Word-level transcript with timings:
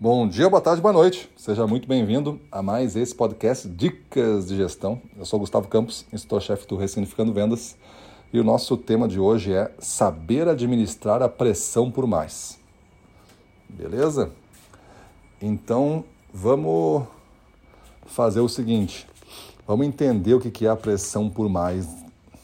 Bom 0.00 0.28
dia, 0.28 0.48
boa 0.48 0.62
tarde, 0.62 0.80
boa 0.80 0.92
noite. 0.92 1.28
Seja 1.36 1.66
muito 1.66 1.88
bem-vindo 1.88 2.38
a 2.52 2.62
mais 2.62 2.94
esse 2.94 3.12
podcast 3.12 3.68
Dicas 3.68 4.46
de 4.46 4.56
Gestão. 4.56 5.02
Eu 5.18 5.24
sou 5.24 5.40
Gustavo 5.40 5.66
Campos, 5.66 6.06
instrutor-chefe 6.12 6.68
do 6.68 6.76
Ressignificando 6.76 7.32
Vendas 7.32 7.76
e 8.32 8.38
o 8.38 8.44
nosso 8.44 8.76
tema 8.76 9.08
de 9.08 9.18
hoje 9.18 9.52
é 9.52 9.72
saber 9.80 10.46
administrar 10.46 11.20
a 11.20 11.28
pressão 11.28 11.90
por 11.90 12.06
mais. 12.06 12.60
Beleza? 13.68 14.30
Então, 15.42 16.04
vamos 16.32 17.02
fazer 18.06 18.38
o 18.38 18.48
seguinte. 18.48 19.04
Vamos 19.66 19.84
entender 19.84 20.34
o 20.34 20.40
que 20.40 20.64
é 20.64 20.70
a 20.70 20.76
pressão 20.76 21.28
por 21.28 21.48
mais. 21.48 21.88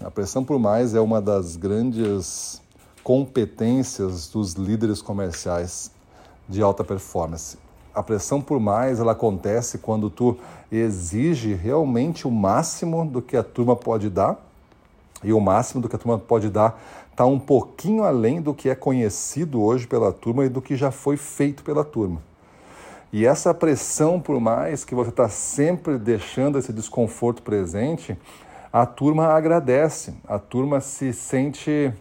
A 0.00 0.10
pressão 0.10 0.44
por 0.44 0.58
mais 0.58 0.94
é 0.94 1.00
uma 1.00 1.22
das 1.22 1.56
grandes 1.56 2.60
competências 3.02 4.28
dos 4.28 4.52
líderes 4.52 5.00
comerciais 5.00 5.96
de 6.48 6.62
alta 6.62 6.82
performance. 6.82 7.58
A 7.94 8.02
pressão 8.02 8.40
por 8.40 8.60
mais 8.60 9.00
ela 9.00 9.12
acontece 9.12 9.78
quando 9.78 10.08
tu 10.08 10.36
exige 10.70 11.54
realmente 11.54 12.26
o 12.26 12.30
máximo 12.30 13.04
do 13.04 13.20
que 13.20 13.36
a 13.36 13.42
turma 13.42 13.74
pode 13.74 14.08
dar 14.08 14.38
e 15.22 15.32
o 15.32 15.40
máximo 15.40 15.82
do 15.82 15.88
que 15.88 15.96
a 15.96 15.98
turma 15.98 16.18
pode 16.18 16.48
dar 16.48 16.80
está 17.10 17.26
um 17.26 17.38
pouquinho 17.38 18.04
além 18.04 18.40
do 18.40 18.54
que 18.54 18.68
é 18.68 18.74
conhecido 18.76 19.60
hoje 19.60 19.86
pela 19.86 20.12
turma 20.12 20.44
e 20.44 20.48
do 20.48 20.62
que 20.62 20.76
já 20.76 20.92
foi 20.92 21.16
feito 21.16 21.64
pela 21.64 21.84
turma. 21.84 22.22
E 23.12 23.26
essa 23.26 23.52
pressão 23.52 24.20
por 24.20 24.38
mais 24.38 24.84
que 24.84 24.94
você 24.94 25.10
está 25.10 25.28
sempre 25.28 25.98
deixando 25.98 26.58
esse 26.58 26.72
desconforto 26.72 27.42
presente, 27.42 28.16
a 28.72 28.86
turma 28.86 29.28
agradece, 29.28 30.14
a 30.28 30.38
turma 30.38 30.80
se 30.80 31.12
sente 31.12 31.92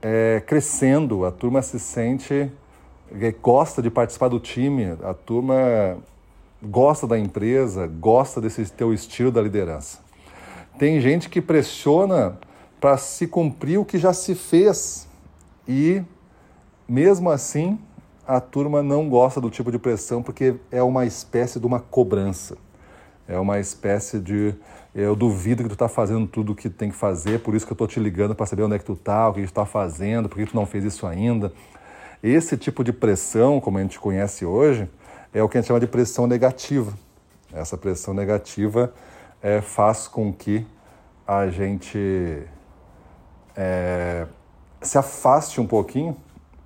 é, 0.00 0.42
crescendo, 0.46 1.26
a 1.26 1.30
turma 1.30 1.60
se 1.60 1.78
sente 1.78 2.50
gosta 3.42 3.82
de 3.82 3.90
participar 3.90 4.28
do 4.28 4.40
time, 4.40 4.96
a 5.02 5.14
turma 5.14 5.98
gosta 6.62 7.06
da 7.06 7.18
empresa, 7.18 7.86
gosta 7.86 8.40
desse 8.40 8.64
teu 8.72 8.92
estilo 8.92 9.30
da 9.30 9.42
liderança. 9.42 9.98
Tem 10.78 11.00
gente 11.00 11.28
que 11.28 11.40
pressiona 11.40 12.38
para 12.80 12.96
se 12.96 13.26
cumprir 13.26 13.78
o 13.78 13.84
que 13.84 13.98
já 13.98 14.12
se 14.12 14.34
fez 14.34 15.08
e, 15.66 16.02
mesmo 16.88 17.30
assim, 17.30 17.78
a 18.26 18.40
turma 18.40 18.82
não 18.82 19.08
gosta 19.08 19.40
do 19.40 19.50
tipo 19.50 19.70
de 19.70 19.78
pressão 19.78 20.22
porque 20.22 20.56
é 20.70 20.82
uma 20.82 21.06
espécie 21.06 21.60
de 21.60 21.66
uma 21.66 21.80
cobrança. 21.80 22.56
É 23.26 23.38
uma 23.38 23.58
espécie 23.58 24.18
de 24.18 24.54
eu 24.94 25.16
duvido 25.16 25.62
que 25.62 25.68
tu 25.68 25.72
está 25.72 25.88
fazendo 25.88 26.26
tudo 26.26 26.52
o 26.52 26.54
que 26.54 26.68
tem 26.68 26.90
que 26.90 26.96
fazer, 26.96 27.40
por 27.40 27.54
isso 27.54 27.66
que 27.66 27.72
eu 27.72 27.74
estou 27.74 27.86
te 27.86 27.98
ligando 27.98 28.34
para 28.34 28.46
saber 28.46 28.62
onde 28.62 28.76
é 28.76 28.78
que 28.78 28.84
tu 28.84 28.92
está, 28.92 29.28
o 29.28 29.32
que 29.32 29.40
tu 29.40 29.46
está 29.46 29.64
fazendo, 29.64 30.28
por 30.28 30.36
que 30.36 30.46
tu 30.46 30.54
não 30.54 30.66
fez 30.66 30.84
isso 30.84 31.06
ainda. 31.06 31.52
Esse 32.26 32.56
tipo 32.56 32.82
de 32.82 32.90
pressão, 32.90 33.60
como 33.60 33.76
a 33.76 33.82
gente 33.82 34.00
conhece 34.00 34.46
hoje, 34.46 34.88
é 35.30 35.42
o 35.42 35.48
que 35.48 35.58
a 35.58 35.60
gente 35.60 35.68
chama 35.68 35.78
de 35.78 35.86
pressão 35.86 36.26
negativa. 36.26 36.94
Essa 37.52 37.76
pressão 37.76 38.14
negativa 38.14 38.94
é, 39.42 39.60
faz 39.60 40.08
com 40.08 40.32
que 40.32 40.66
a 41.26 41.48
gente 41.48 42.42
é, 43.54 44.26
se 44.80 44.96
afaste 44.96 45.60
um 45.60 45.66
pouquinho 45.66 46.16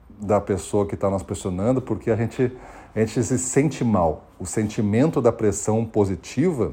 da 0.09 0.41
pessoa 0.41 0.87
que 0.87 0.95
está 0.95 1.11
nos 1.11 1.25
pressionando, 1.25 1.83
porque 1.83 2.13
a 2.13 2.15
gente, 2.15 2.57
a 2.95 3.01
gente 3.01 3.21
se 3.21 3.37
sente 3.37 3.83
mal. 3.83 4.29
O 4.39 4.47
sentimento 4.47 5.21
da 5.21 5.33
pressão 5.33 5.85
positiva, 5.85 6.73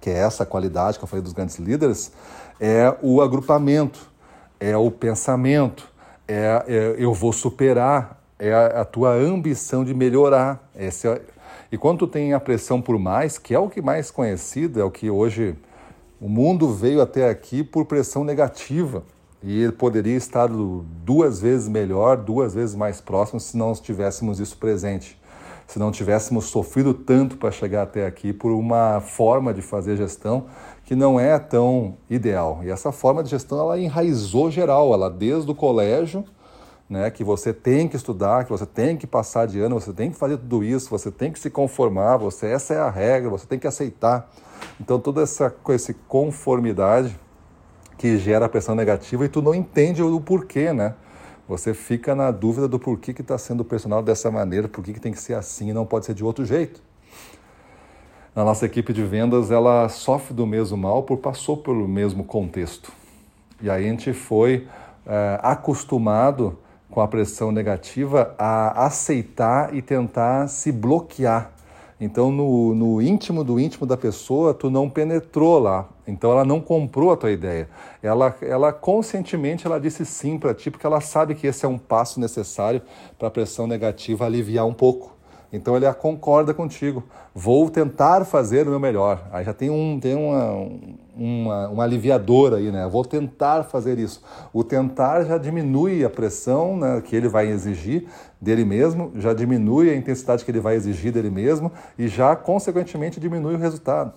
que 0.00 0.08
é 0.08 0.18
essa 0.18 0.46
qualidade 0.46 0.98
que 0.98 1.02
eu 1.02 1.08
falei 1.08 1.24
dos 1.24 1.32
grandes 1.32 1.56
líderes, 1.56 2.12
é 2.60 2.96
o 3.02 3.20
agrupamento, 3.20 4.08
é 4.60 4.76
o 4.76 4.88
pensamento, 4.88 5.92
é, 6.28 6.64
é, 6.68 6.94
eu 6.98 7.14
vou 7.14 7.32
superar, 7.32 8.22
é 8.38 8.52
a, 8.52 8.82
a 8.82 8.84
tua 8.84 9.14
ambição 9.14 9.84
de 9.84 9.94
melhorar. 9.94 10.70
Esse 10.76 11.08
é, 11.08 11.20
e 11.72 11.78
quando 11.78 12.00
tu 12.00 12.06
tem 12.06 12.34
a 12.34 12.40
pressão 12.40 12.80
por 12.80 12.98
mais, 12.98 13.38
que 13.38 13.54
é 13.54 13.58
o 13.58 13.68
que 13.68 13.80
mais 13.80 14.10
conhecido, 14.10 14.80
é 14.80 14.84
o 14.84 14.90
que 14.90 15.10
hoje 15.10 15.56
o 16.20 16.28
mundo 16.28 16.72
veio 16.72 17.00
até 17.00 17.28
aqui 17.28 17.64
por 17.64 17.84
pressão 17.86 18.24
negativa. 18.24 19.02
E 19.42 19.62
ele 19.62 19.72
poderia 19.72 20.16
estar 20.16 20.48
duas 20.48 21.40
vezes 21.40 21.68
melhor, 21.68 22.16
duas 22.16 22.54
vezes 22.54 22.74
mais 22.74 23.00
próximo 23.00 23.38
se 23.38 23.56
não 23.56 23.72
tivéssemos 23.72 24.40
isso 24.40 24.56
presente. 24.56 25.18
Se 25.68 25.78
não 25.78 25.92
tivéssemos 25.92 26.46
sofrido 26.46 26.94
tanto 26.94 27.36
para 27.36 27.50
chegar 27.50 27.82
até 27.82 28.06
aqui 28.06 28.32
por 28.32 28.50
uma 28.50 29.02
forma 29.02 29.52
de 29.52 29.60
fazer 29.60 29.98
gestão 29.98 30.46
que 30.82 30.96
não 30.96 31.20
é 31.20 31.38
tão 31.38 31.98
ideal. 32.08 32.60
E 32.64 32.70
essa 32.70 32.90
forma 32.90 33.22
de 33.22 33.28
gestão 33.28 33.60
ela 33.60 33.78
enraizou 33.78 34.50
geral, 34.50 34.94
ela 34.94 35.10
desde 35.10 35.50
o 35.50 35.54
colégio, 35.54 36.24
né, 36.88 37.10
que 37.10 37.22
você 37.22 37.52
tem 37.52 37.86
que 37.86 37.96
estudar, 37.96 38.44
que 38.44 38.50
você 38.50 38.64
tem 38.64 38.96
que 38.96 39.06
passar 39.06 39.46
de 39.46 39.60
ano, 39.60 39.78
você 39.78 39.92
tem 39.92 40.10
que 40.10 40.16
fazer 40.16 40.38
tudo 40.38 40.64
isso, 40.64 40.88
você 40.88 41.10
tem 41.10 41.30
que 41.30 41.38
se 41.38 41.50
conformar, 41.50 42.16
você 42.16 42.46
essa 42.46 42.72
é 42.72 42.78
a 42.78 42.88
regra, 42.88 43.28
você 43.28 43.46
tem 43.46 43.58
que 43.58 43.66
aceitar. 43.66 44.30
Então 44.80 44.98
toda 44.98 45.20
essa 45.20 45.54
essa 45.68 45.94
conformidade 46.08 47.14
que 47.98 48.16
gera 48.16 48.48
pressão 48.48 48.74
negativa 48.74 49.22
e 49.26 49.28
tu 49.28 49.42
não 49.42 49.54
entende 49.54 50.02
o 50.02 50.18
porquê, 50.18 50.72
né? 50.72 50.94
Você 51.48 51.72
fica 51.72 52.14
na 52.14 52.30
dúvida 52.30 52.68
do 52.68 52.78
porquê 52.78 53.14
que 53.14 53.22
está 53.22 53.38
sendo 53.38 53.64
personal 53.64 54.02
dessa 54.02 54.30
maneira, 54.30 54.68
por 54.68 54.84
que 54.84 55.00
tem 55.00 55.12
que 55.12 55.20
ser 55.20 55.34
assim 55.34 55.70
e 55.70 55.72
não 55.72 55.86
pode 55.86 56.06
ser 56.06 56.14
de 56.14 56.22
outro 56.22 56.44
jeito 56.44 56.80
na 58.38 58.44
nossa 58.44 58.66
equipe 58.66 58.92
de 58.92 59.02
vendas, 59.02 59.50
ela 59.50 59.88
sofre 59.88 60.32
do 60.32 60.46
mesmo 60.46 60.76
mal 60.76 61.02
por 61.02 61.18
passou 61.18 61.56
pelo 61.56 61.88
mesmo 61.88 62.22
contexto. 62.22 62.92
E 63.60 63.68
aí 63.68 63.84
a 63.84 63.88
gente 63.88 64.12
foi 64.12 64.68
é, 65.04 65.40
acostumado 65.42 66.56
com 66.88 67.00
a 67.00 67.08
pressão 67.08 67.50
negativa 67.50 68.36
a 68.38 68.86
aceitar 68.86 69.74
e 69.74 69.82
tentar 69.82 70.46
se 70.46 70.70
bloquear. 70.70 71.50
Então, 72.00 72.30
no, 72.30 72.74
no, 72.76 73.02
íntimo 73.02 73.42
do 73.42 73.58
íntimo 73.58 73.84
da 73.84 73.96
pessoa, 73.96 74.54
tu 74.54 74.70
não 74.70 74.88
penetrou 74.88 75.58
lá. 75.58 75.88
Então, 76.06 76.30
ela 76.30 76.44
não 76.44 76.60
comprou 76.60 77.10
a 77.10 77.16
tua 77.16 77.32
ideia. 77.32 77.68
Ela, 78.00 78.36
ela 78.40 78.72
conscientemente 78.72 79.66
ela 79.66 79.80
disse 79.80 80.06
sim 80.06 80.38
para 80.38 80.54
ti, 80.54 80.70
porque 80.70 80.86
ela 80.86 81.00
sabe 81.00 81.34
que 81.34 81.46
esse 81.46 81.66
é 81.66 81.68
um 81.68 81.76
passo 81.76 82.20
necessário 82.20 82.80
para 83.18 83.26
a 83.26 83.30
pressão 83.30 83.66
negativa 83.66 84.24
aliviar 84.24 84.64
um 84.64 84.72
pouco. 84.72 85.17
Então 85.52 85.76
ele 85.76 85.90
concorda 85.94 86.52
contigo. 86.52 87.02
Vou 87.34 87.70
tentar 87.70 88.24
fazer 88.24 88.66
o 88.66 88.70
meu 88.70 88.80
melhor. 88.80 89.26
Aí 89.32 89.44
já 89.44 89.54
tem 89.54 89.70
um 89.70 89.98
tem 89.98 90.14
uma, 90.14 90.68
uma, 91.16 91.68
uma 91.68 91.84
aliviador 91.84 92.54
aí, 92.54 92.70
né? 92.70 92.86
Vou 92.86 93.04
tentar 93.04 93.64
fazer 93.64 93.98
isso. 93.98 94.22
O 94.52 94.62
tentar 94.62 95.24
já 95.24 95.38
diminui 95.38 96.04
a 96.04 96.10
pressão 96.10 96.76
né, 96.76 97.00
que 97.00 97.16
ele 97.16 97.28
vai 97.28 97.48
exigir 97.48 98.06
dele 98.40 98.64
mesmo, 98.64 99.10
já 99.16 99.32
diminui 99.32 99.90
a 99.90 99.96
intensidade 99.96 100.44
que 100.44 100.50
ele 100.50 100.60
vai 100.60 100.76
exigir 100.76 101.12
dele 101.12 101.30
mesmo 101.30 101.72
e 101.98 102.06
já, 102.06 102.36
consequentemente, 102.36 103.18
diminui 103.18 103.54
o 103.54 103.58
resultado. 103.58 104.12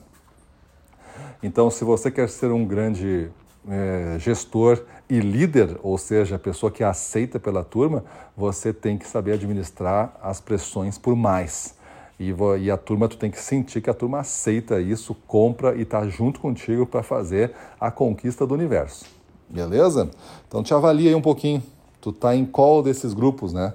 Então, 1.42 1.72
se 1.72 1.84
você 1.84 2.12
quer 2.12 2.30
ser 2.30 2.52
um 2.52 2.66
grande 2.66 3.30
é, 3.68 4.18
gestor 4.20 4.84
e 5.10 5.20
líder, 5.20 5.78
ou 5.84 5.98
seja, 5.98 6.36
a 6.36 6.40
pessoa 6.40 6.72
que 6.72 6.84
é 6.84 6.88
aceita 6.88 7.40
pela 7.40 7.64
turma, 7.64 8.04
você 8.36 8.74
tem 8.74 8.98
que 8.98 9.08
saber 9.08 9.34
administrar 9.34 10.18
as 10.22 10.40
pressões 10.40 10.98
por 10.98 11.16
mais. 11.16 11.76
E, 12.20 12.34
e 12.60 12.72
a 12.72 12.78
turma, 12.78 13.08
tu 13.08 13.18
tem 13.18 13.32
que 13.32 13.40
sentir 13.40 13.82
que 13.82 13.90
a 13.90 13.94
turma 13.94 14.20
aceita 14.20 14.80
isso, 14.80 15.16
compra 15.28 15.76
e 15.76 15.82
está 15.82 16.08
junto 16.08 16.40
contigo 16.40 16.86
para 16.86 17.02
fazer 17.02 17.52
a 17.80 17.90
conquista 17.90 18.46
do 18.46 18.54
universo. 18.54 19.06
Beleza? 19.50 20.10
Então 20.48 20.64
te 20.64 20.74
avalia 20.74 21.10
aí 21.10 21.16
um 21.16 21.22
pouquinho. 21.22 21.62
Tu 22.00 22.12
tá 22.12 22.36
em 22.36 22.46
qual 22.46 22.82
desses 22.82 23.14
grupos, 23.14 23.54
né? 23.54 23.74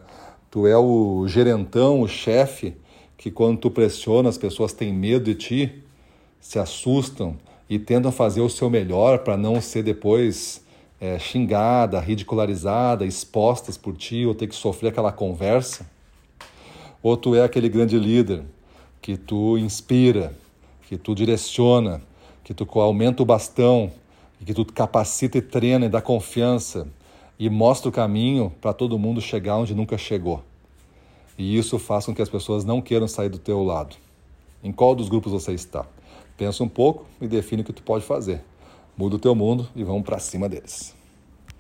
Tu 0.51 0.67
é 0.67 0.77
o 0.77 1.27
gerentão, 1.29 2.01
o 2.01 2.09
chefe, 2.09 2.77
que 3.17 3.31
quando 3.31 3.59
tu 3.59 3.71
pressiona 3.71 4.29
as 4.29 4.39
pessoas 4.39 4.73
têm 4.73 4.93
medo 4.93 5.25
de 5.25 5.35
ti, 5.35 5.85
se 6.41 6.59
assustam, 6.59 7.37
e 7.69 7.79
tentam 7.79 8.13
fazer 8.13 8.41
o 8.41 8.49
seu 8.49 8.71
melhor 8.71 9.21
para 9.21 9.37
não 9.37 9.61
ser 9.61 9.83
depois 9.83 10.65
é, 11.01 11.19
xingada, 11.19 12.01
ridicularizada, 12.01 13.05
expostas 13.05 13.77
por 13.77 13.97
ti 13.97 14.25
ou 14.25 14.35
ter 14.35 14.47
que 14.47 14.55
sofrer 14.55 14.89
aquela 14.89 15.13
conversa? 15.13 15.87
Ou 17.03 17.17
tu 17.17 17.35
é 17.35 17.43
aquele 17.43 17.69
grande 17.69 17.99
líder 17.99 18.43
que 19.01 19.17
tu 19.17 19.59
inspira, 19.59 20.35
que 20.89 20.97
tu 20.97 21.15
direciona, 21.15 22.01
que 22.43 22.55
tu 22.55 22.67
aumenta 22.81 23.23
o 23.23 23.27
bastão, 23.27 23.91
que 24.45 24.55
tu 24.55 24.65
capacita 24.65 25.39
e 25.39 25.43
treina 25.43 25.87
e 25.87 25.89
dá 25.89 26.01
confiança 26.01 26.87
e 27.39 27.51
mostra 27.51 27.89
o 27.89 27.93
caminho 27.93 28.53
para 28.61 28.73
todo 28.73 28.99
mundo 28.99 29.21
chegar 29.21 29.57
onde 29.57 29.75
nunca 29.75 29.99
chegou. 29.99 30.43
E 31.39 31.59
isso 31.59 31.79
faz 31.79 32.07
com 32.07 32.15
que 32.15 32.23
as 32.23 32.29
pessoas 32.29 32.65
não 32.65 32.81
queiram 32.81 33.07
sair 33.07 33.29
do 33.29 33.39
teu 33.39 33.63
lado. 33.63 33.97
Em 34.63 34.73
qual 34.73 34.95
dos 34.95 35.09
grupos 35.09 35.33
você 35.33 35.53
está? 35.53 35.85
Pensa 36.37 36.65
um 36.65 36.69
pouco 36.69 37.07
e 37.21 37.27
define 37.27 37.63
o 37.63 37.65
que 37.65 37.73
tu 37.73 37.83
pode 37.83 38.05
fazer. 38.05 38.43
Muda 38.97 39.17
o 39.17 39.19
teu 39.19 39.35
mundo 39.35 39.69
e 39.77 39.85
vamos 39.85 40.03
para 40.03 40.19
cima 40.19 40.49
deles. 40.49 40.96